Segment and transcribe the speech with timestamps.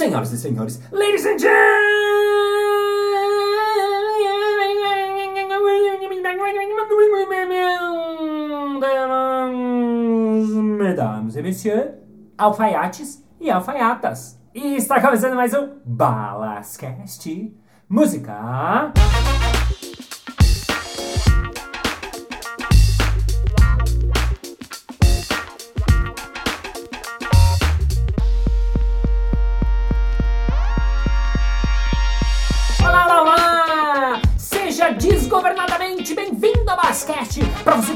[0.00, 1.50] Senhoras e senhores, ladies and gentlemen,
[10.78, 11.90] mesdames et messieurs,
[12.38, 14.40] alfaiates e alfaiatas.
[14.54, 17.54] E está começando mais um Balascast
[17.86, 18.94] Música.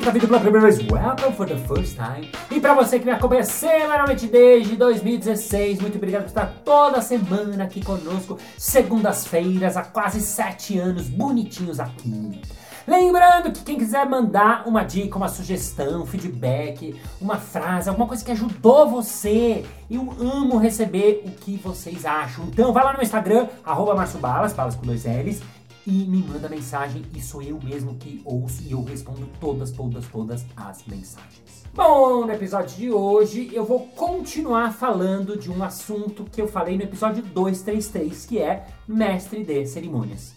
[0.04, 2.30] Para vindo pela primeira vez, welcome for the first time.
[2.50, 7.64] E para você que me acompanha semanalmente desde 2016, muito obrigado por estar toda semana
[7.64, 12.38] aqui conosco, segundas-feiras, há quase sete anos, bonitinhos aqui.
[12.86, 18.30] Lembrando que quem quiser mandar uma dica, uma sugestão, feedback, uma frase, alguma coisa que
[18.30, 22.44] ajudou você, eu amo receber o que vocês acham.
[22.48, 25.40] Então vai lá no Instagram, arroba Balas, balas com dois L's,
[25.86, 30.06] e me manda mensagem e sou eu mesmo que ouço e eu respondo todas, todas,
[30.06, 31.64] todas as mensagens.
[31.74, 36.76] Bom, no episódio de hoje eu vou continuar falando de um assunto que eu falei
[36.76, 40.32] no episódio 233, que é mestre de cerimônias.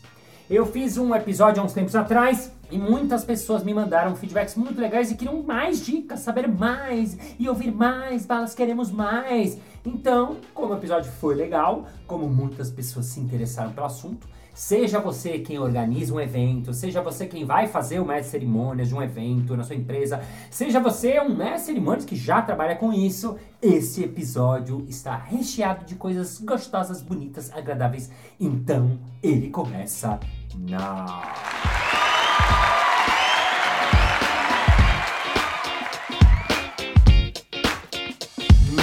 [0.50, 4.80] Eu fiz um episódio há uns tempos atrás e muitas pessoas me mandaram feedbacks muito
[4.80, 9.58] legais e queriam mais dicas, saber mais e ouvir mais, balas, queremos mais.
[9.86, 15.38] Então, como o episódio foi legal, como muitas pessoas se interessaram pelo assunto, seja você
[15.38, 19.56] quem organiza um evento, seja você quem vai fazer o mestre cerimônias de um evento
[19.56, 20.20] na sua empresa,
[20.50, 25.94] seja você um mestre cerimônias que já trabalha com isso, esse episódio está recheado de
[25.94, 28.10] coisas gostosas, bonitas, agradáveis.
[28.40, 30.20] Então, ele começa
[30.58, 31.22] now.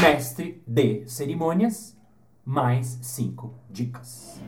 [0.01, 1.97] Mestre de cerimônias,
[2.45, 4.41] mais cinco dicas.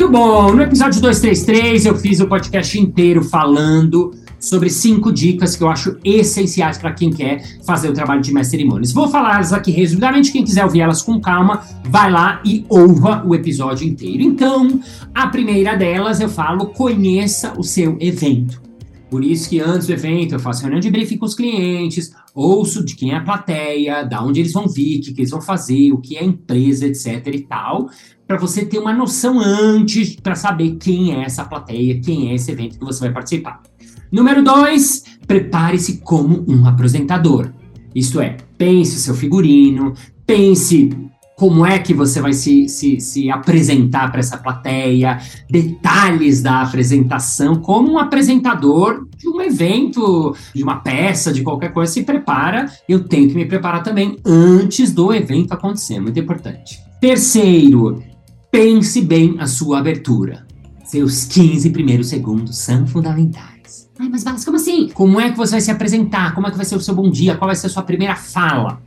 [0.00, 0.54] Muito bom!
[0.54, 5.98] No episódio 233 eu fiz o podcast inteiro falando sobre cinco dicas que eu acho
[6.02, 8.92] essenciais para quem quer fazer o trabalho de mestre cerimônias.
[8.92, 13.34] Vou falar aqui resumidamente, quem quiser ouvir elas com calma, vai lá e ouva o
[13.34, 14.22] episódio inteiro.
[14.22, 14.80] Então,
[15.14, 18.70] a primeira delas eu falo, conheça o seu evento.
[19.10, 22.84] Por isso que antes do evento eu faço reunião de briefing com os clientes, ouço
[22.84, 25.42] de quem é a plateia, da onde eles vão vir, o que, que eles vão
[25.42, 27.90] fazer, o que é a empresa, etc e tal,
[28.30, 32.52] para você ter uma noção antes para saber quem é essa plateia, quem é esse
[32.52, 33.60] evento que você vai participar.
[34.12, 37.50] Número dois, prepare-se como um apresentador.
[37.92, 40.90] Isto é, pense o seu figurino, pense
[41.36, 45.18] como é que você vai se, se, se apresentar para essa plateia,
[45.50, 51.92] detalhes da apresentação, como um apresentador de um evento, de uma peça, de qualquer coisa,
[51.92, 52.70] se prepara.
[52.88, 56.78] Eu tenho que me preparar também antes do evento acontecer, muito importante.
[57.00, 58.02] Terceiro,
[58.50, 60.46] pense bem a sua abertura.
[60.84, 63.88] Seus 15 primeiros segundos são fundamentais.
[63.98, 64.88] Ai, mas Balas, como assim?
[64.88, 66.34] Como é que você vai se apresentar?
[66.34, 67.36] Como é que vai ser o seu bom dia?
[67.36, 68.82] Qual vai ser a sua primeira fala?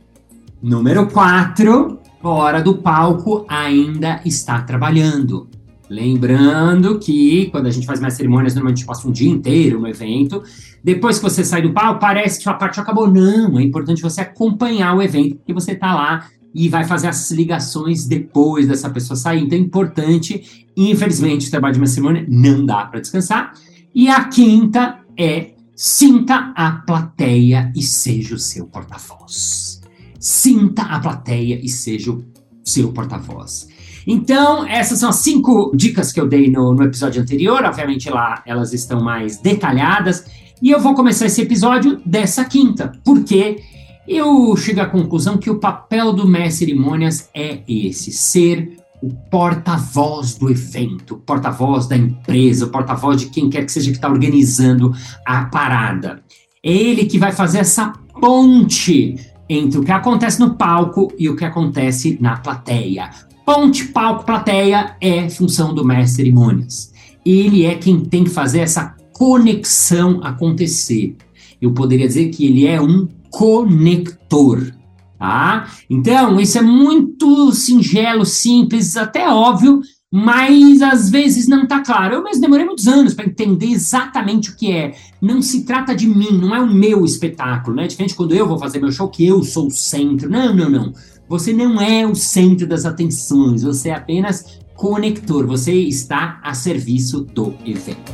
[0.62, 5.48] Número 4, hora do palco ainda está trabalhando.
[5.88, 9.78] Lembrando que quando a gente faz mais cerimônias, normalmente a gente passa um dia inteiro
[9.78, 10.42] no evento.
[10.82, 13.10] Depois que você sai do palco, parece que sua parte acabou.
[13.10, 17.30] Não, é importante você acompanhar o evento, porque você está lá e vai fazer as
[17.30, 19.42] ligações depois dessa pessoa sair.
[19.42, 20.66] Então é importante.
[20.76, 23.52] Infelizmente, o trabalho de uma cerimônia não dá para descansar.
[23.94, 29.82] E a quinta é sinta a plateia e seja o seu porta-voz.
[30.18, 32.24] Sinta a plateia e seja o
[32.62, 33.68] seu porta-voz.
[34.06, 37.64] Então, essas são as cinco dicas que eu dei no, no episódio anterior.
[37.64, 40.24] Obviamente, lá elas estão mais detalhadas.
[40.62, 43.60] E eu vou começar esse episódio dessa quinta, porque
[44.06, 50.34] eu chego à conclusão que o papel do mestre cerimônias é esse: ser o porta-voz
[50.34, 54.94] do evento, porta-voz da empresa, o porta-voz de quem quer que seja que está organizando
[55.26, 56.22] a parada.
[56.62, 59.16] É ele que vai fazer essa ponte
[59.48, 63.10] entre o que acontece no palco e o que acontece na plateia.
[63.44, 66.92] Ponte, palco, plateia é função do mestre cerimônias.
[67.24, 71.16] Ele é quem tem que fazer essa conexão acontecer.
[71.60, 74.72] Eu poderia dizer que ele é um conector.
[75.18, 75.68] Tá?
[75.90, 79.80] Então, isso é muito singelo, simples, até óbvio,
[80.12, 82.14] mas às vezes não está claro.
[82.14, 84.94] Eu mesmo demorei muitos anos para entender exatamente o que é.
[85.20, 87.86] Não se trata de mim, não é o meu espetáculo, né?
[87.86, 90.30] Diferente quando eu vou fazer meu show, que eu sou o centro.
[90.30, 90.92] Não, não, não.
[91.28, 97.22] Você não é o centro das atenções, você é apenas conector, você está a serviço
[97.22, 98.12] do evento.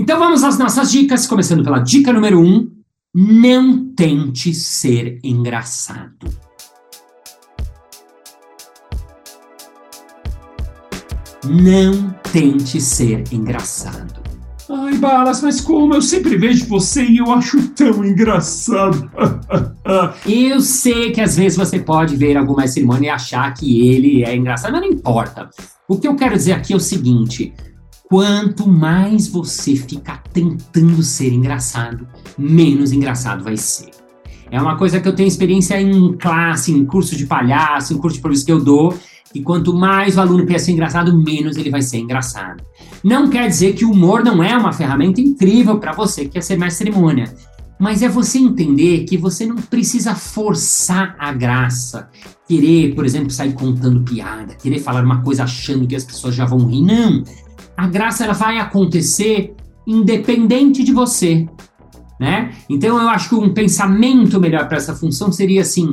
[0.00, 2.70] Então vamos às nossas dicas, começando pela dica número 1, um,
[3.14, 6.26] não tente ser engraçado.
[11.44, 14.22] Não tente ser engraçado.
[14.70, 15.92] Ai, Balas, mas como?
[15.92, 19.10] Eu sempre vejo você e eu acho tão engraçado.
[20.26, 24.34] eu sei que às vezes você pode ver alguma cerimônia e achar que ele é
[24.34, 25.50] engraçado, mas não importa.
[25.86, 27.52] O que eu quero dizer aqui é o seguinte:
[28.10, 33.90] quanto mais você ficar tentando ser engraçado, menos engraçado vai ser.
[34.50, 38.14] É uma coisa que eu tenho experiência em classe, em curso de palhaço, em curso
[38.14, 38.98] de improviso que eu dou,
[39.32, 42.64] e quanto mais o aluno quer ser engraçado, menos ele vai ser engraçado.
[43.04, 46.42] Não quer dizer que o humor não é uma ferramenta incrível para você que quer
[46.42, 47.32] ser mais cerimônia,
[47.78, 52.10] mas é você entender que você não precisa forçar a graça,
[52.48, 56.44] querer, por exemplo, sair contando piada, querer falar uma coisa achando que as pessoas já
[56.44, 56.82] vão rir.
[56.82, 57.22] Não.
[57.80, 59.54] A graça ela vai acontecer
[59.86, 61.48] independente de você,
[62.20, 62.52] né?
[62.68, 65.90] Então eu acho que um pensamento melhor para essa função seria assim: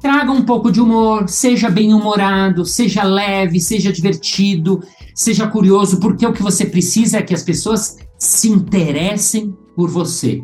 [0.00, 4.82] traga um pouco de humor, seja bem-humorado, seja leve, seja divertido,
[5.14, 10.42] seja curioso, porque o que você precisa é que as pessoas se interessem por você,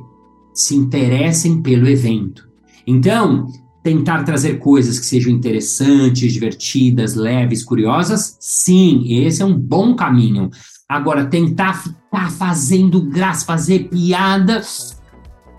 [0.54, 2.48] se interessem pelo evento.
[2.86, 3.48] Então,
[3.82, 10.50] tentar trazer coisas que sejam interessantes, divertidas, leves, curiosas, sim, esse é um bom caminho.
[10.88, 14.62] Agora, tentar ficar fazendo graça, fazer piada,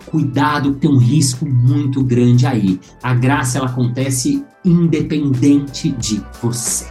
[0.06, 2.80] cuidado, tem um risco muito grande aí.
[3.02, 6.86] A graça ela acontece independente de você.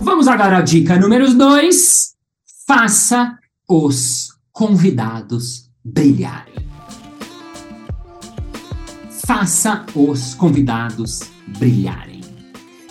[0.00, 2.14] Vamos agora à dica número 2.
[2.66, 3.36] Faça
[3.68, 6.65] os convidados brilharem.
[9.26, 12.20] Faça os convidados brilharem.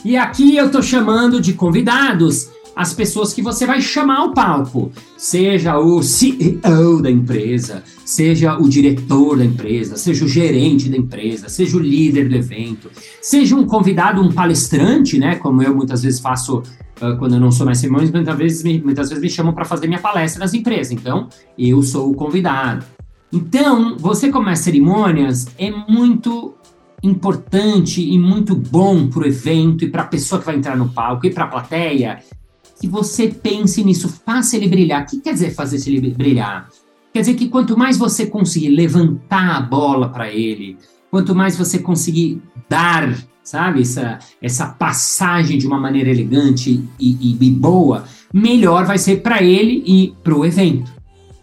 [0.03, 4.91] E aqui eu estou chamando de convidados as pessoas que você vai chamar ao palco,
[5.15, 11.47] seja o CEO da empresa, seja o diretor da empresa, seja o gerente da empresa,
[11.47, 12.91] seja o líder do evento,
[13.21, 17.49] seja um convidado, um palestrante, né, como eu muitas vezes faço uh, quando eu não
[17.49, 20.53] sou mais Simões, muitas vezes me, muitas vezes me chamam para fazer minha palestra nas
[20.53, 22.85] empresas, então eu sou o convidado.
[23.31, 26.53] Então, você como as cerimônias é muito
[27.03, 30.89] importante e muito bom para o evento e para a pessoa que vai entrar no
[30.89, 32.19] palco e para a plateia
[32.79, 35.03] que você pense nisso, faça ele brilhar.
[35.03, 36.69] O que quer dizer fazer ele brilhar?
[37.13, 40.77] Quer dizer que quanto mais você conseguir levantar a bola para ele,
[41.09, 47.37] quanto mais você conseguir dar, sabe, essa, essa passagem de uma maneira elegante e, e,
[47.39, 50.94] e boa, melhor vai ser para ele e para o evento.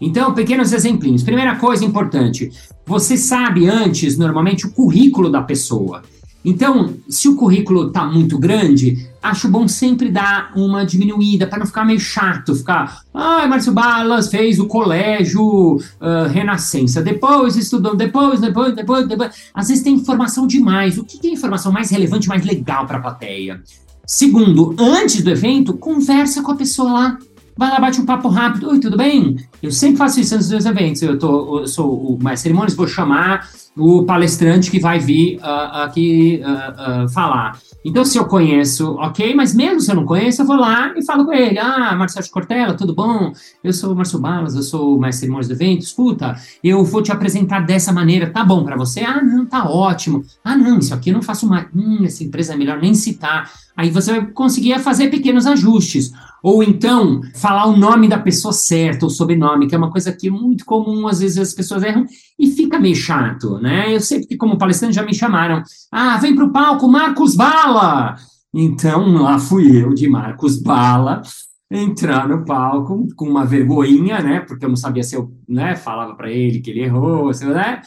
[0.02, 1.22] Então, pequenos exemplinhos.
[1.22, 2.50] Primeira coisa importante:
[2.84, 6.02] você sabe antes, normalmente, o currículo da pessoa.
[6.44, 11.66] Então, se o currículo está muito grande, acho bom sempre dar uma diminuída para não
[11.66, 18.40] ficar meio chato, ficar, ah, Márcio Balas fez o colégio uh, Renascença, depois estudou, depois,
[18.40, 19.30] depois, depois, depois.
[19.54, 20.98] Às vezes tem informação demais.
[20.98, 23.62] O que é informação mais relevante, mais legal para a plateia?
[24.04, 27.18] Segundo, antes do evento, conversa com a pessoa lá.
[27.56, 28.70] Vai lá, bate um papo rápido.
[28.70, 29.36] Oi, tudo bem?
[29.62, 31.02] Eu sempre faço isso antes dos eventos.
[31.02, 33.46] Eu, tô, eu sou o mais cerimônias, vou chamar
[33.76, 37.58] o palestrante que vai vir uh, aqui uh, uh, falar.
[37.84, 41.04] Então, se eu conheço, ok, mas mesmo se eu não conheço, eu vou lá e
[41.04, 41.58] falo com ele.
[41.58, 43.32] Ah, Marcelo Cortella, tudo bom?
[43.62, 45.82] Eu sou o Márcio Balas, eu sou o mestre cerimônias do evento.
[45.82, 49.00] Escuta, eu vou te apresentar dessa maneira, tá bom para você?
[49.00, 50.24] Ah, não, tá ótimo.
[50.44, 51.66] Ah, não, isso aqui eu não faço mais.
[51.74, 53.50] Hum, essa empresa é melhor nem citar.
[53.76, 56.12] Aí você vai conseguir fazer pequenos ajustes.
[56.42, 60.26] Ou então, falar o nome da pessoa certa, o sobrenome, que é uma coisa que
[60.26, 62.04] é muito comum, às vezes as pessoas erram,
[62.38, 63.94] e fica meio chato, né?
[63.94, 65.62] Eu sei que, como palestrante, já me chamaram.
[65.90, 68.16] Ah, vem para o palco, Marcos Bala!
[68.52, 71.22] Então, lá fui eu, de Marcos Bala,
[71.70, 74.40] entrar no palco com uma vergonhinha, né?
[74.40, 77.80] Porque eu não sabia se eu né, falava para ele que ele errou, né?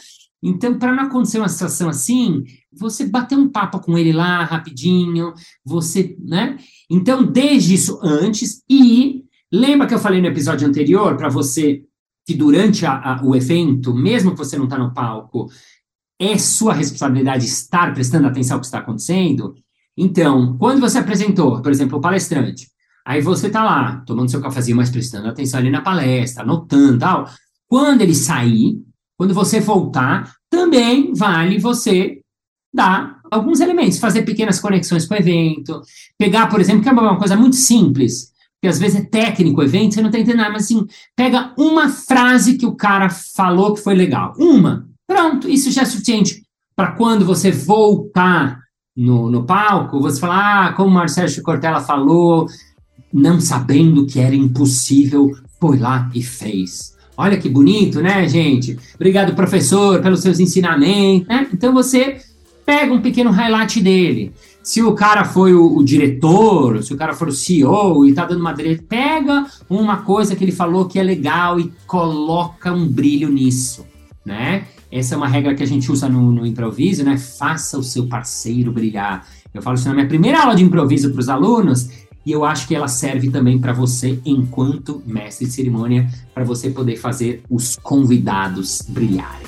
[0.48, 5.34] Então, para não acontecer uma situação assim, você bater um papo com ele lá rapidinho,
[5.64, 6.56] você, né?
[6.88, 11.82] Então, desde isso antes e lembra que eu falei no episódio anterior para você
[12.24, 15.48] que durante a, a, o evento, mesmo que você não está no palco,
[16.16, 19.56] é sua responsabilidade estar prestando atenção ao que está acontecendo.
[19.96, 22.68] Então, quando você apresentou, por exemplo, o palestrante,
[23.04, 27.28] aí você está lá tomando seu cafezinho, mas prestando atenção ali na palestra, anotando tal.
[27.68, 28.80] Quando ele sair,
[29.18, 32.20] quando você voltar, também vale você
[32.72, 35.80] dar alguns elementos, fazer pequenas conexões com o evento,
[36.18, 39.64] pegar, por exemplo, que é uma coisa muito simples, que às vezes é técnico o
[39.64, 43.74] evento, você não está entendendo nada, mas assim, pega uma frase que o cara falou
[43.74, 44.34] que foi legal.
[44.38, 44.86] Uma.
[45.06, 46.42] Pronto, isso já é suficiente
[46.74, 48.60] para quando você voltar
[48.96, 52.46] no, no palco, você falar, ah, como Marcelo Cortella falou,
[53.12, 55.30] não sabendo que era impossível,
[55.60, 56.95] foi lá e fez.
[57.16, 58.76] Olha que bonito, né, gente?
[58.94, 61.26] Obrigado, professor, pelos seus ensinamentos.
[61.26, 61.46] Né?
[61.52, 62.18] Então você
[62.64, 64.32] pega um pequeno highlight dele.
[64.62, 68.24] Se o cara foi o, o, diretor, se o cara for o CEO e tá
[68.24, 72.86] dando uma direita, pega uma coisa que ele falou que é legal e coloca um
[72.86, 73.86] brilho nisso,
[74.24, 74.64] né?
[74.90, 77.16] Essa é uma regra que a gente usa no, no improviso, né?
[77.16, 79.24] Faça o seu parceiro brilhar.
[79.54, 81.88] Eu falo isso na minha primeira aula de improviso para os alunos
[82.26, 86.68] e eu acho que ela serve também para você, enquanto mestre de cerimônia, para você
[86.70, 89.46] poder fazer os convidados brilharem.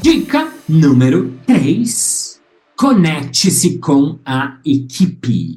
[0.00, 2.40] Dica número 3.
[2.76, 5.54] Conecte-se com a equipe.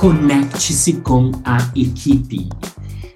[0.00, 2.48] Conecte-se com a equipe.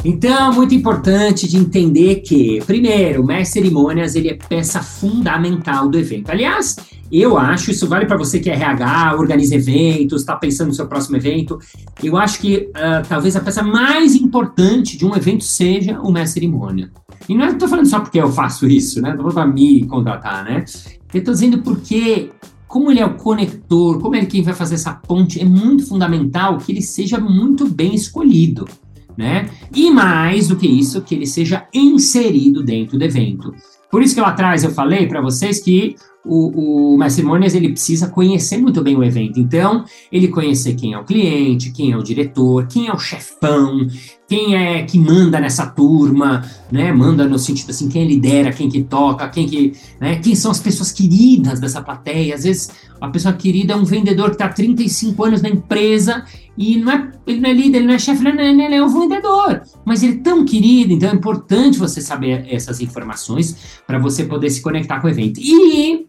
[0.08, 5.98] Então, muito importante de entender que, primeiro, o mestre cerimônias ele é peça fundamental do
[5.98, 6.30] evento.
[6.30, 6.76] Aliás,
[7.10, 10.86] eu acho, isso vale para você que é RH, organiza eventos, está pensando no seu
[10.86, 11.58] próximo evento.
[12.00, 16.42] Eu acho que uh, talvez a peça mais importante de um evento seja o mestre
[16.42, 16.88] cerimônia.
[17.28, 19.12] E não estou falando só porque eu faço isso, né?
[19.12, 20.64] Não para me contratar, né?
[21.12, 22.30] Eu estou dizendo porque
[22.68, 25.84] como ele é o conector, como ele é quem vai fazer essa ponte, é muito
[25.84, 28.68] fundamental que ele seja muito bem escolhido
[29.16, 29.48] né?
[29.74, 33.54] E mais do que isso, que ele seja inserido dentro do evento.
[33.90, 37.70] Por isso que lá atrás eu falei para vocês que o, o Mestre Cerimônias ele
[37.70, 39.38] precisa conhecer muito bem o evento.
[39.38, 43.86] Então, ele conhecer quem é o cliente, quem é o diretor, quem é o chefão,
[44.28, 46.92] quem é que manda nessa turma, né?
[46.92, 50.16] Manda no sentido assim, quem lidera, quem que toca, quem que, né?
[50.16, 52.34] Quem são as pessoas queridas dessa plateia?
[52.34, 56.24] Às vezes a pessoa querida é um vendedor que está 35 anos na empresa
[56.56, 58.88] e não é, ele não é líder, ele não é chefe, ele, ele é um
[58.88, 59.62] vendedor.
[59.84, 64.50] Mas ele é tão querido, então é importante você saber essas informações para você poder
[64.50, 65.38] se conectar com o evento.
[65.40, 66.05] E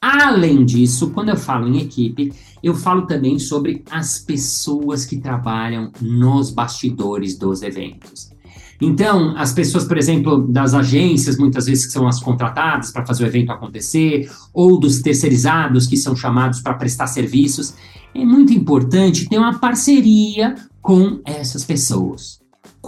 [0.00, 5.92] Além disso, quando eu falo em equipe, eu falo também sobre as pessoas que trabalham
[6.00, 8.30] nos bastidores dos eventos.
[8.80, 13.24] Então, as pessoas, por exemplo, das agências, muitas vezes que são as contratadas para fazer
[13.24, 17.74] o evento acontecer, ou dos terceirizados que são chamados para prestar serviços,
[18.14, 22.39] é muito importante ter uma parceria com essas pessoas.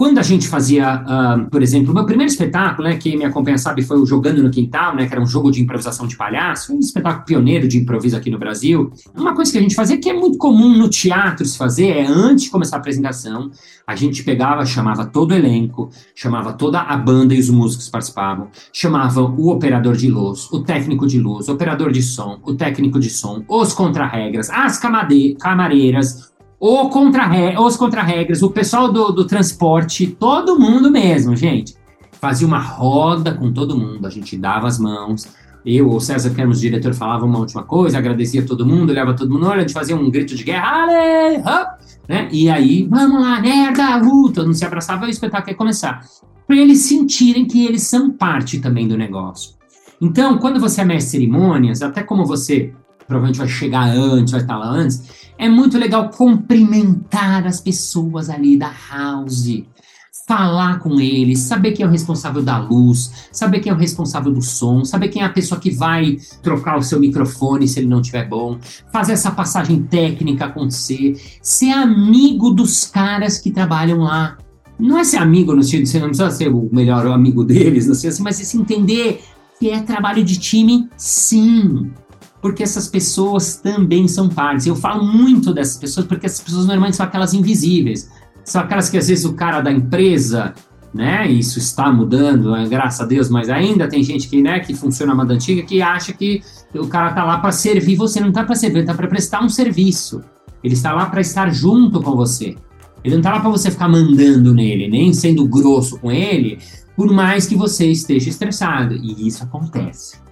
[0.03, 3.57] Quando a gente fazia, uh, por exemplo, o meu primeiro espetáculo, né, quem me acompanha
[3.57, 6.75] sabe, foi o Jogando no Quintal, né, que era um jogo de improvisação de palhaço,
[6.75, 8.91] um espetáculo pioneiro de improviso aqui no Brasil.
[9.15, 12.05] Uma coisa que a gente fazia que é muito comum no teatro se fazer é,
[12.05, 13.49] antes de começar a apresentação,
[13.87, 17.91] a gente pegava, chamava todo o elenco, chamava toda a banda e os músicos que
[17.93, 22.53] participavam, chamava o operador de luz, o técnico de luz, o operador de som, o
[22.53, 26.32] técnico de som, os contra-regras, as camareiras,
[26.65, 27.29] o contra
[27.61, 31.75] os contra-regras, o pessoal do, do transporte, todo mundo mesmo, gente.
[32.13, 35.27] Fazia uma roda com todo mundo, a gente dava as mãos.
[35.65, 39.45] Eu, o César, éramos diretor, falava uma última coisa, agradecia todo mundo, olhava todo mundo,
[39.45, 42.29] olha, a gente fazia um grito de guerra, ale, up, né?
[42.31, 43.99] E aí, vamos lá, merda,
[44.33, 46.05] todo mundo se abraçava o espetáculo ia começar.
[46.47, 49.55] Para eles sentirem que eles são parte também do negócio.
[49.99, 52.71] Então, quando você é mestre de cerimônias, até como você
[53.05, 58.57] provavelmente vai chegar antes, vai estar lá antes, é muito legal cumprimentar as pessoas ali
[58.57, 59.63] da house,
[60.27, 64.31] falar com eles, saber quem é o responsável da luz, saber quem é o responsável
[64.31, 67.87] do som, saber quem é a pessoa que vai trocar o seu microfone se ele
[67.87, 68.57] não estiver bom,
[68.91, 74.37] fazer essa passagem técnica acontecer, ser amigo dos caras que trabalham lá.
[74.79, 77.87] Não é ser amigo no sentido de você não precisa ser o melhor amigo deles,
[77.87, 79.21] não sei assim, mas é se entender
[79.59, 81.91] que é trabalho de time, sim
[82.43, 84.67] porque essas pessoas também são partes.
[84.67, 88.11] Eu falo muito dessas pessoas porque essas pessoas normalmente são aquelas invisíveis.
[88.43, 90.53] São aquelas que às vezes o cara da empresa,
[90.93, 94.75] né, isso está mudando, né, graças a Deus, mas ainda tem gente que, né, que
[94.75, 96.43] funciona a moda antiga que acha que
[96.75, 99.41] o cara tá lá para servir você, não tá para servir, ele tá para prestar
[99.41, 100.21] um serviço.
[100.61, 102.57] Ele está lá para estar junto com você.
[103.05, 106.57] Ele não está lá para você ficar mandando nele, nem sendo grosso com ele,
[106.93, 108.95] por mais que você esteja estressado.
[108.95, 110.22] E isso acontece.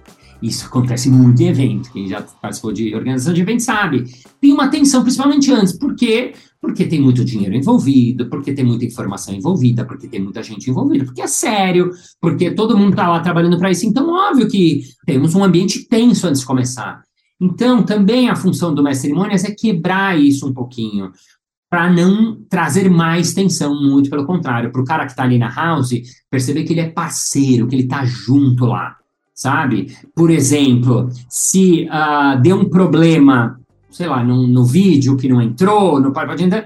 [0.42, 1.92] Isso acontece muito em evento.
[1.92, 4.04] Quem já participou de organização de evento sabe.
[4.40, 5.78] Tem uma tensão, principalmente antes.
[5.78, 6.34] Por quê?
[6.60, 11.04] Porque tem muito dinheiro envolvido, porque tem muita informação envolvida, porque tem muita gente envolvida,
[11.04, 13.86] porque é sério, porque todo mundo está lá trabalhando para isso.
[13.86, 17.02] Então, óbvio que temos um ambiente tenso antes de começar.
[17.40, 21.12] Então, também a função do mestre cerimônias é quebrar isso um pouquinho,
[21.70, 25.48] para não trazer mais tensão, muito pelo contrário, para o cara que está ali na
[25.48, 25.94] house
[26.30, 28.96] perceber que ele é parceiro, que ele está junto lá
[29.42, 29.96] sabe?
[30.14, 33.58] Por exemplo, se uh, deu um problema,
[33.90, 36.64] sei lá, no, no vídeo que não entrou, no entrar,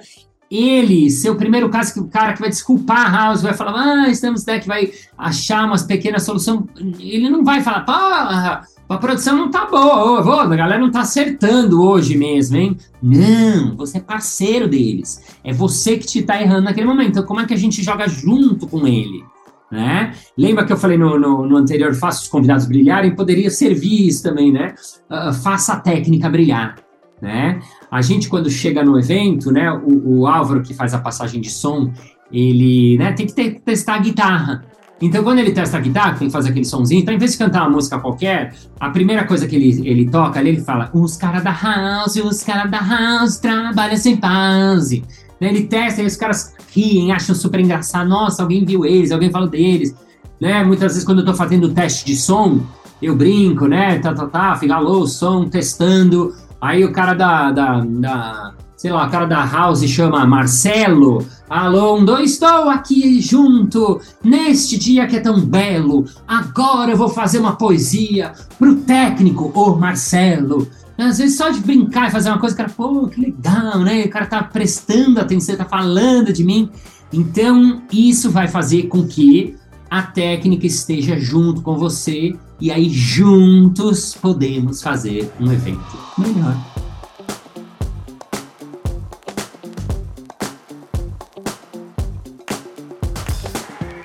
[0.51, 4.09] ele, seu primeiro caso, que o cara que vai desculpar a House, vai falar, ah,
[4.11, 6.61] estamos né, que vai achar umas pequenas soluções,
[7.01, 11.01] ele não vai falar, porra, A produção não tá boa, ô, a galera não tá
[11.01, 12.77] acertando hoje mesmo, hein?
[13.03, 15.21] Não, você é parceiro deles.
[15.43, 17.11] É você que te tá errando naquele momento.
[17.11, 19.25] Então, como é que a gente joga junto com ele?
[19.71, 20.13] Né?
[20.39, 23.17] Lembra que eu falei no, no, no anterior, faça os convidados brilharem?
[23.17, 24.75] Poderia servir isso também, né?
[25.11, 26.77] Uh, faça a técnica brilhar,
[27.21, 27.59] né?
[27.91, 29.73] A gente, quando chega no evento, né?
[29.73, 31.93] O, o Álvaro, que faz a passagem de som,
[32.31, 34.65] ele né, tem que ter, testar a guitarra.
[35.01, 37.39] Então, quando ele testa a guitarra, tem que fazer aquele sonzinho, então, em vez de
[37.39, 41.17] cantar uma música qualquer, a primeira coisa que ele, ele toca ali, ele fala: Os
[41.17, 45.05] caras da house, os caras da house trabalham sem pause.
[45.41, 48.09] Né, ele testa e os caras riem, acham super engraçado.
[48.09, 49.95] Nossa, alguém viu eles, alguém falou deles.
[50.41, 50.63] Né?
[50.65, 52.61] Muitas vezes, quando eu tô fazendo teste de som,
[53.01, 53.99] eu brinco, né?
[53.99, 56.35] Tá, tá, tá, fica alô, som, testando.
[56.61, 61.27] Aí o cara da, da, da sei lá, o cara da house chama Marcelo.
[61.49, 66.05] Alô, um, dois, estou aqui junto neste dia que é tão belo.
[66.27, 70.69] Agora eu vou fazer uma poesia pro técnico, ô Marcelo.
[70.99, 74.05] Às vezes só de brincar e fazer uma coisa, o cara, pô, que legal, né?
[74.05, 76.71] O cara tá prestando atenção, tá falando de mim.
[77.13, 79.55] Então, isso vai fazer com que
[79.91, 86.57] a técnica esteja junto com você e aí juntos podemos fazer um evento melhor.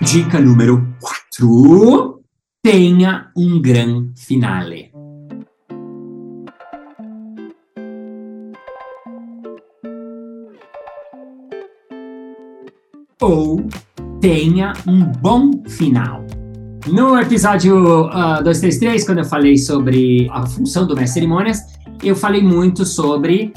[0.02, 2.22] Dica número 4:
[2.62, 4.91] tenha um gran finale.
[13.32, 13.66] Ou
[14.20, 16.26] tenha um bom final.
[16.86, 21.62] No episódio uh, 233, quando eu falei sobre a função do mestre cerimônias,
[22.04, 23.54] eu falei muito sobre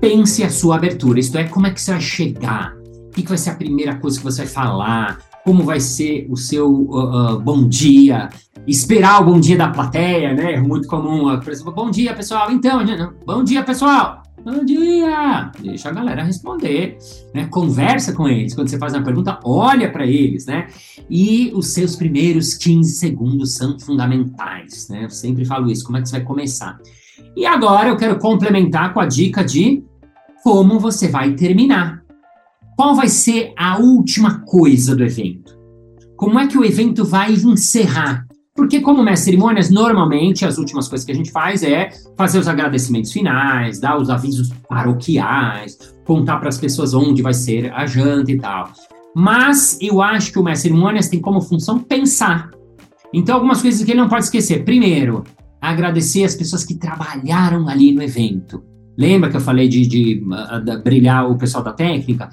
[0.00, 2.72] pense a sua abertura, isto é, como é que você vai chegar,
[3.08, 6.26] o que, que vai ser a primeira coisa que você vai falar, como vai ser
[6.30, 8.30] o seu uh, uh, bom dia,
[8.66, 10.54] esperar o bom dia da plateia, né?
[10.54, 12.50] É muito comum, uh, por exemplo, bom dia, pessoal.
[12.50, 12.82] Então,
[13.26, 14.22] bom dia, pessoal.
[14.44, 15.50] Bom dia!
[15.60, 16.96] Deixa a galera responder,
[17.34, 17.46] né?
[17.46, 18.54] Conversa com eles.
[18.54, 20.68] Quando você faz uma pergunta, olha para eles, né?
[21.10, 25.04] E os seus primeiros 15 segundos são fundamentais, né?
[25.04, 25.84] Eu sempre falo isso.
[25.84, 26.78] Como é que você vai começar?
[27.36, 29.82] E agora eu quero complementar com a dica de
[30.44, 32.02] como você vai terminar.
[32.76, 35.58] Qual vai ser a última coisa do evento?
[36.16, 38.27] Como é que o evento vai encerrar?
[38.58, 42.48] Porque, como mestre cerimônias, normalmente as últimas coisas que a gente faz é fazer os
[42.48, 48.32] agradecimentos finais, dar os avisos paroquiais, contar para as pessoas onde vai ser a janta
[48.32, 48.72] e tal.
[49.14, 52.50] Mas eu acho que o mestre cerimônias tem como função pensar.
[53.14, 54.64] Então, algumas coisas que ele não pode esquecer.
[54.64, 55.22] Primeiro,
[55.60, 58.64] agradecer as pessoas que trabalharam ali no evento.
[58.98, 62.28] Lembra que eu falei de, de, de, de brilhar o pessoal da técnica?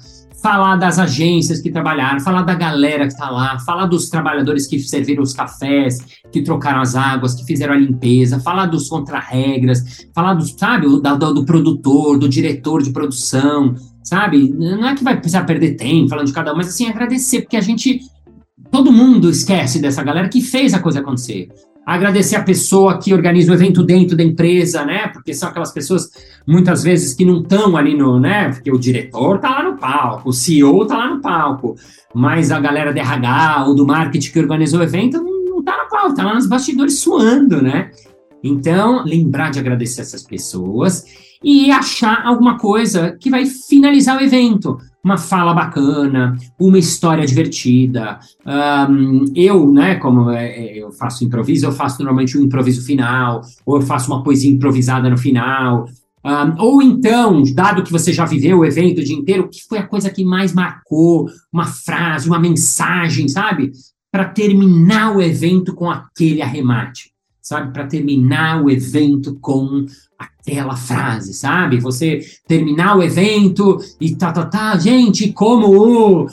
[0.46, 4.78] Falar das agências que trabalharam, falar da galera que está lá, falar dos trabalhadores que
[4.78, 5.98] serviram os cafés,
[6.30, 11.00] que trocaram as águas, que fizeram a limpeza, falar dos contra-regras, falar do, sabe, do,
[11.00, 14.48] do, do produtor, do diretor de produção, sabe?
[14.56, 17.56] Não é que vai precisar perder tempo falando de cada um, mas assim, agradecer, porque
[17.56, 17.98] a gente.
[18.70, 21.48] Todo mundo esquece dessa galera que fez a coisa acontecer
[21.86, 25.06] agradecer a pessoa que organiza o evento dentro da empresa, né?
[25.06, 26.10] Porque são aquelas pessoas,
[26.44, 28.50] muitas vezes, que não estão ali no, né?
[28.50, 31.74] Porque o diretor tá lá palco, o CEO tá lá no palco,
[32.14, 35.84] mas a galera de RH ou do marketing que organizou o evento não, não tá
[35.84, 37.90] no palco, tá lá nos bastidores suando, né?
[38.42, 41.04] Então, lembrar de agradecer essas pessoas
[41.42, 48.18] e achar alguma coisa que vai finalizar o evento uma fala bacana, uma história divertida.
[48.44, 53.40] Um, eu, né, como é, é, eu faço improviso, eu faço normalmente um improviso final,
[53.64, 55.86] ou eu faço uma poesia improvisada no final.
[56.26, 59.62] Um, ou então, dado que você já viveu o evento o dia inteiro, o que
[59.62, 61.28] foi a coisa que mais marcou?
[61.52, 63.70] Uma frase, uma mensagem, sabe?
[64.10, 67.14] Para terminar o evento com aquele arremate
[67.46, 67.72] sabe?
[67.72, 69.86] Para terminar o evento com
[70.18, 71.78] aquela frase, sabe?
[71.78, 76.28] Você terminar o evento e tá, tá, tá, gente, como o uh,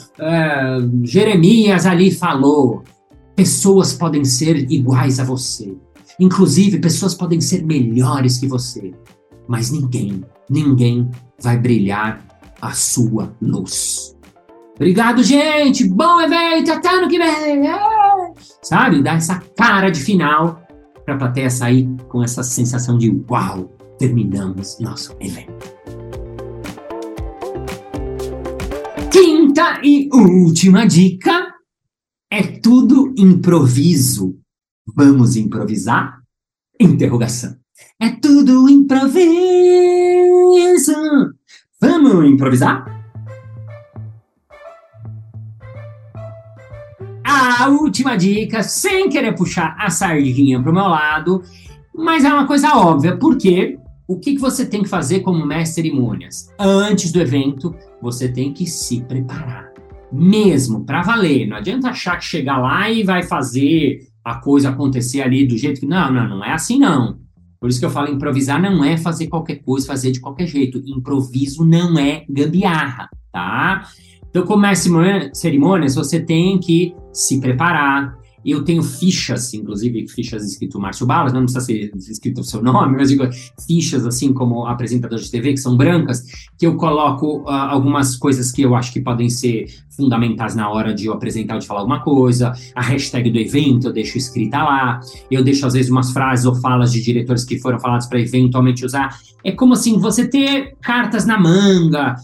[1.04, 2.82] Jeremias ali falou,
[3.36, 5.72] pessoas podem ser iguais a você.
[6.18, 8.92] Inclusive, pessoas podem ser melhores que você.
[9.48, 12.24] Mas ninguém, ninguém vai brilhar
[12.60, 14.16] a sua luz.
[14.76, 15.88] Obrigado, gente!
[15.88, 16.72] Bom evento!
[16.72, 17.68] Até ano que vem!
[17.68, 17.78] É!
[18.62, 19.02] Sabe?
[19.02, 20.60] Dá essa cara de final
[21.04, 25.74] para a plateia sair com essa sensação de uau, terminamos nosso evento.
[29.12, 31.54] Quinta e última dica
[32.30, 34.36] é tudo improviso.
[34.96, 36.20] Vamos improvisar?
[36.80, 37.63] Interrogação.
[38.00, 39.24] É tudo improviso.
[41.80, 42.84] Vamos improvisar?
[47.24, 51.42] A última dica, sem querer puxar a sardinha para o meu lado,
[51.96, 55.76] Mas é uma coisa óbvia, porque o que, que você tem que fazer como mestre
[55.82, 56.52] cerimônias?
[56.58, 59.72] Antes do evento, você tem que se preparar.
[60.12, 61.46] Mesmo, para valer.
[61.46, 65.80] Não adianta achar que chegar lá e vai fazer a coisa acontecer ali do jeito
[65.80, 65.86] que.
[65.86, 67.23] Não, não, não é assim não.
[67.64, 70.82] Por isso que eu falo, improvisar não é fazer qualquer coisa, fazer de qualquer jeito.
[70.84, 73.88] Improviso não é gambiarra, tá?
[74.28, 78.18] Então, como mestre cerimônias, você tem que se preparar,
[78.50, 82.96] eu tenho fichas, inclusive fichas escrito Márcio Balas, não precisa ser escrito o seu nome,
[82.98, 83.24] mas digo,
[83.66, 86.22] fichas assim como apresentador de TV, que são brancas,
[86.58, 90.92] que eu coloco uh, algumas coisas que eu acho que podem ser fundamentais na hora
[90.92, 94.62] de eu apresentar ou de falar alguma coisa, a hashtag do evento eu deixo escrita
[94.62, 98.20] lá, eu deixo às vezes umas frases ou falas de diretores que foram falados para
[98.20, 99.16] eventualmente usar.
[99.44, 102.16] É como assim, você ter cartas na manga,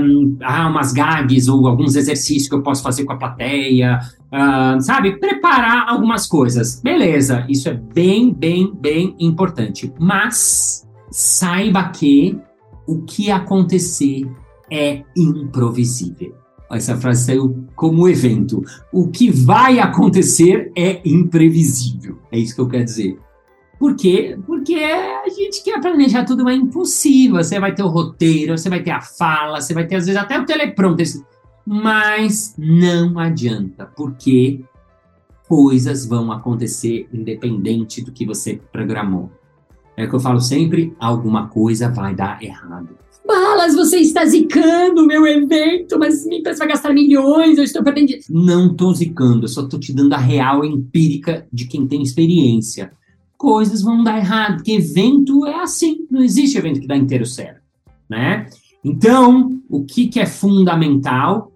[0.00, 4.00] um, ah, umas gags ou alguns exercícios que eu posso fazer com a plateia,
[4.32, 5.18] uh, sabe?
[5.18, 6.80] Preparar algumas coisas.
[6.80, 9.92] Beleza, isso é bem, bem, bem importante.
[9.98, 12.38] Mas saiba que
[12.86, 14.28] o que acontecer
[14.70, 16.34] é improvisível.
[16.70, 18.62] Essa frase saiu como evento.
[18.92, 22.18] O que vai acontecer é imprevisível.
[22.30, 23.18] É isso que eu quero dizer.
[23.78, 24.38] Por quê?
[24.46, 27.36] Porque a gente quer planejar tudo, mas é impossível.
[27.36, 30.20] Você vai ter o roteiro, você vai ter a fala, você vai ter, às vezes,
[30.20, 31.06] até o teleprompter.
[31.66, 34.60] Mas não adianta, porque
[35.48, 39.30] coisas vão acontecer independente do que você programou.
[39.96, 42.90] É o que eu falo sempre, alguma coisa vai dar errado.
[43.26, 47.82] Balas, você está zicando o meu evento, mas minha empresa vai gastar milhões, eu estou
[47.82, 48.12] perdendo.
[48.30, 52.92] Não estou zicando, eu só estou te dando a real empírica de quem tem experiência.
[53.36, 57.60] Coisas vão dar errado, porque evento é assim, não existe evento que dá inteiro certo,
[58.08, 58.46] né?
[58.84, 61.50] Então, o que, que é fundamental?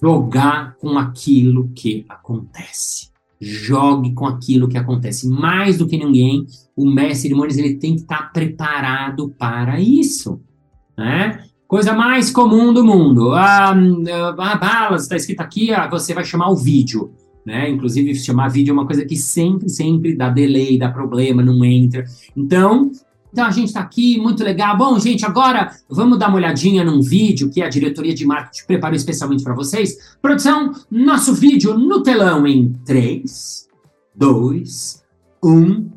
[0.00, 3.10] Jogar com aquilo que acontece.
[3.40, 5.28] Jogue com aquilo que acontece.
[5.28, 10.40] Mais do que ninguém, o mestre cerimônias ele tem que estar preparado para isso.
[10.98, 11.44] Né?
[11.68, 13.32] Coisa mais comum do mundo.
[13.34, 13.74] Ah,
[14.38, 17.12] ah balas, está escrito aqui, ah, você vai chamar o vídeo.
[17.44, 17.70] Né?
[17.70, 22.04] Inclusive, chamar vídeo é uma coisa que sempre, sempre dá delay, dá problema, não entra.
[22.36, 22.90] Então,
[23.36, 24.78] então a gente está aqui, muito legal.
[24.78, 28.96] Bom, gente, agora vamos dar uma olhadinha num vídeo que a diretoria de marketing preparou
[28.96, 30.16] especialmente para vocês.
[30.22, 33.68] Produção, nosso vídeo no telão em 3,
[34.14, 35.04] 2,
[35.44, 35.90] 1,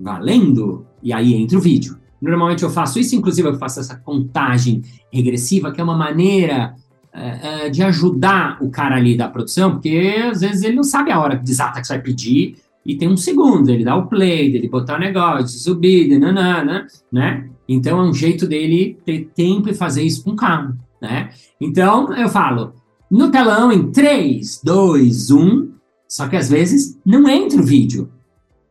[0.00, 0.86] valendo!
[1.02, 1.98] E aí entra o vídeo.
[2.18, 4.80] Normalmente eu faço isso, inclusive eu faço essa contagem
[5.12, 6.74] regressiva, que é uma maneira
[7.14, 11.20] uh, de ajudar o cara ali da produção, porque às vezes ele não sabe a
[11.20, 14.68] hora exata que você vai pedir, e tem um segundo, ele dá o play, ele
[14.68, 17.48] botar o negócio, subir, nanana, né?
[17.68, 21.30] Então é um jeito dele ter tempo e fazer isso com calma, né?
[21.60, 22.74] Então eu falo,
[23.10, 25.72] no telão em 3, 2, 1,
[26.06, 28.10] só que às vezes não entra o vídeo.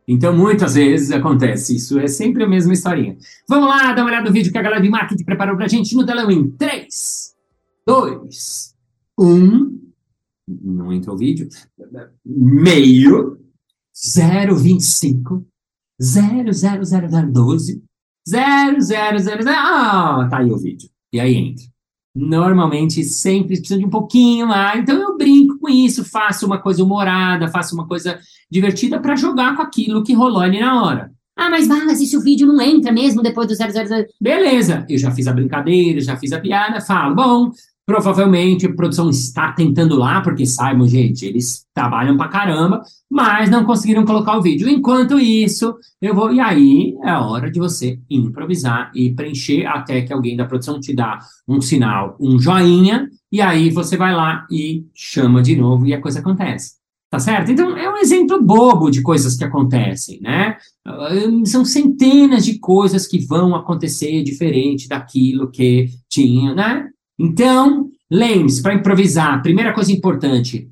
[0.06, 3.16] Então muitas vezes acontece isso, é sempre a mesma historinha.
[3.48, 5.96] Vamos lá, dar uma olhada no vídeo que a galera de marketing preparou pra gente
[5.96, 7.34] no telão em 3,
[7.86, 8.74] 2,
[9.18, 9.80] 1,
[10.62, 11.48] não entrou o vídeo,
[12.24, 13.38] meio,
[13.94, 15.46] 025
[16.00, 17.82] 00012
[18.26, 19.48] 0000.
[19.48, 20.88] Ah, tá aí o vídeo.
[21.12, 21.64] E aí entra.
[22.16, 26.82] Normalmente sempre precisa de um pouquinho lá, então eu brinco com isso, faço uma coisa
[26.82, 31.12] humorada, faço uma coisa divertida para jogar com aquilo que rolou ali na hora.
[31.36, 33.72] Ah, mas Balas, e se o vídeo não entra mesmo depois do 000?
[34.20, 37.50] Beleza, eu já fiz a brincadeira, já fiz a piada, falo, bom,
[37.86, 43.64] Provavelmente a produção está tentando lá, porque saibam, gente, eles trabalham pra caramba, mas não
[43.64, 44.68] conseguiram colocar o vídeo.
[44.68, 46.32] Enquanto isso, eu vou.
[46.32, 50.94] E aí é hora de você improvisar e preencher até que alguém da produção te
[50.94, 55.92] dá um sinal, um joinha, e aí você vai lá e chama de novo e
[55.92, 56.82] a coisa acontece.
[57.10, 57.52] Tá certo?
[57.52, 60.56] Então, é um exemplo bobo de coisas que acontecem, né?
[61.44, 66.88] São centenas de coisas que vão acontecer diferente daquilo que tinha, né?
[67.18, 70.68] Então, lembre-se, para improvisar, primeira coisa importante,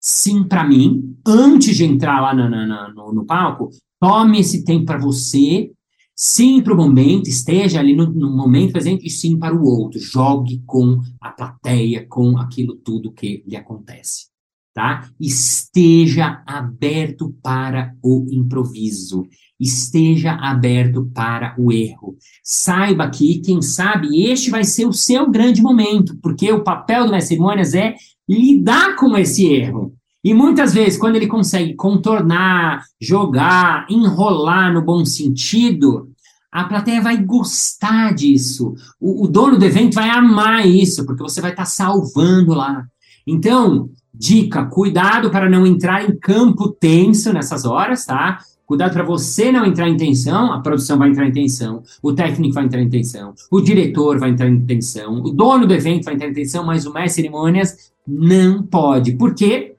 [0.00, 3.70] sim para mim, antes de entrar lá no, no, no, no palco,
[4.00, 5.70] tome esse tempo para você,
[6.14, 10.00] sim para o momento, esteja ali no, no, momento presente, e sim para o outro.
[10.00, 14.26] Jogue com a plateia, com aquilo tudo que lhe acontece.
[14.74, 15.08] Tá?
[15.18, 19.26] Esteja aberto para o improviso
[19.58, 22.16] esteja aberto para o erro.
[22.42, 27.12] Saiba que, quem sabe, este vai ser o seu grande momento, porque o papel do
[27.12, 27.94] mestre cerimônias é
[28.28, 29.94] lidar com esse erro.
[30.22, 36.10] E muitas vezes, quando ele consegue contornar, jogar, enrolar no bom sentido,
[36.50, 38.74] a plateia vai gostar disso.
[39.00, 42.84] O, o dono do evento vai amar isso, porque você vai estar salvando lá.
[43.26, 48.38] Então, dica, cuidado para não entrar em campo tenso nessas horas, tá?
[48.66, 52.54] Cuidado para você não entrar em tensão, a produção vai entrar em tensão, o técnico
[52.54, 56.14] vai entrar em tensão, o diretor vai entrar em tensão, o dono do evento vai
[56.14, 59.12] entrar em tensão, mas o mestre cerimônias não pode.
[59.12, 59.76] Por quê?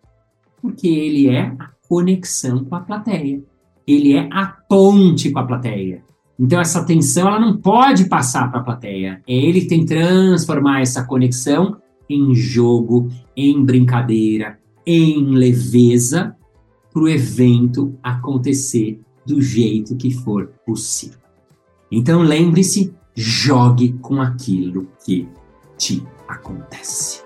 [0.61, 3.41] Porque ele é a conexão com a plateia.
[3.85, 6.01] Ele é a ponte com a plateia.
[6.39, 9.21] Então essa tensão ela não pode passar para a plateia.
[9.27, 11.77] É ele que tem que transformar essa conexão
[12.09, 16.35] em jogo, em brincadeira, em leveza
[16.97, 21.19] para o evento acontecer do jeito que for possível.
[21.91, 25.29] Então lembre-se, jogue com aquilo que
[25.77, 27.21] te acontece.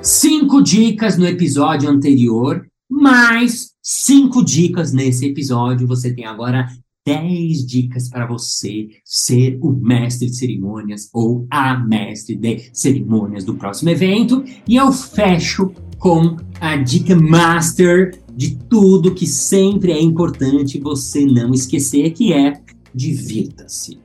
[0.00, 5.86] Cinco dicas no episódio anterior, mais cinco dicas nesse episódio.
[5.86, 6.66] Você tem agora
[7.10, 13.54] 10 dicas para você ser o mestre de cerimônias ou a mestre de cerimônias do
[13.54, 14.44] próximo evento.
[14.68, 21.52] E eu fecho com a dica master de tudo que sempre é importante você não
[21.52, 22.60] esquecer, que é
[22.94, 23.98] divirta-se.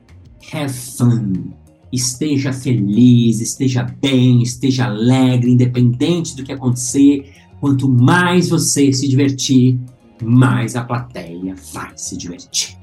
[0.52, 1.52] Have fun.
[1.92, 7.32] Esteja feliz, esteja bem, esteja alegre, independente do que acontecer.
[7.60, 9.78] Quanto mais você se divertir,
[10.22, 12.76] mais a plateia vai se divertir.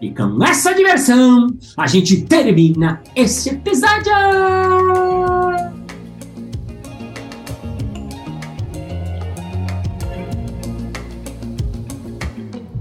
[0.00, 4.10] E com essa diversão, a gente termina esse episódio!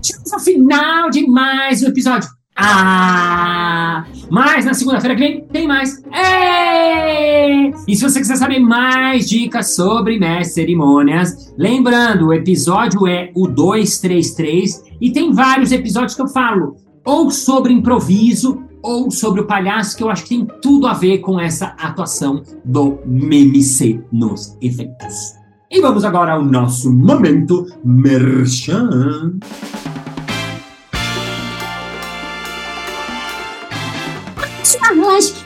[0.02, 2.30] Chegamos ao final de mais um episódio.
[2.56, 4.06] Ah!
[4.32, 6.02] Mas na segunda-feira que vem tem mais.
[6.14, 7.74] Ei!
[7.86, 13.46] E se você quiser saber mais dicas sobre mestre cerimônias, lembrando, o episódio é o
[13.46, 16.78] 233 e tem vários episódios que eu falo
[17.10, 21.18] ou sobre improviso, ou sobre o palhaço, que eu acho que tem tudo a ver
[21.18, 25.34] com essa atuação do MMC nos efeitos.
[25.72, 29.40] E vamos agora ao nosso momento merchan.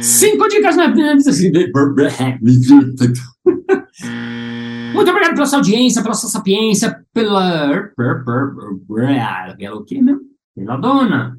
[0.00, 0.88] Cinco dicas na
[4.94, 7.90] Muito obrigado pela sua audiência, pela sua sapiência, pela.
[7.96, 8.14] Pela
[9.72, 10.20] o quê mesmo?
[10.54, 11.38] Pela dona.